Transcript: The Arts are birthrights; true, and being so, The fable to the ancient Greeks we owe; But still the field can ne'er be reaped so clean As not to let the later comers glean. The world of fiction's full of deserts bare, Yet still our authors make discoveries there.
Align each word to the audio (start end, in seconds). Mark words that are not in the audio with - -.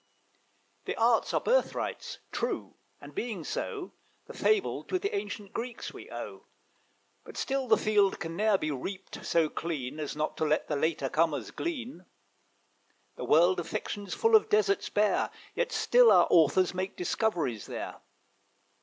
The 0.85 0.95
Arts 0.95 1.31
are 1.31 1.39
birthrights; 1.39 2.17
true, 2.31 2.73
and 2.99 3.13
being 3.13 3.43
so, 3.43 3.91
The 4.25 4.33
fable 4.33 4.83
to 4.85 4.97
the 4.97 5.13
ancient 5.13 5.53
Greeks 5.53 5.93
we 5.93 6.09
owe; 6.09 6.47
But 7.23 7.37
still 7.37 7.67
the 7.67 7.77
field 7.77 8.19
can 8.19 8.35
ne'er 8.35 8.57
be 8.57 8.71
reaped 8.71 9.23
so 9.23 9.47
clean 9.47 9.99
As 9.99 10.15
not 10.15 10.37
to 10.37 10.43
let 10.43 10.67
the 10.67 10.75
later 10.75 11.07
comers 11.07 11.51
glean. 11.51 12.07
The 13.15 13.25
world 13.25 13.59
of 13.59 13.67
fiction's 13.67 14.15
full 14.15 14.35
of 14.35 14.49
deserts 14.49 14.89
bare, 14.89 15.29
Yet 15.53 15.71
still 15.71 16.11
our 16.11 16.25
authors 16.31 16.73
make 16.73 16.97
discoveries 16.97 17.67
there. 17.67 18.01